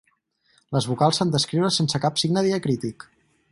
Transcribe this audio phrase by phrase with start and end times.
[0.75, 3.09] Les vocals s'han d'escriure sense cap signe diacrític.